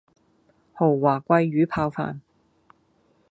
[0.73, 2.21] 豪華鮭魚泡飯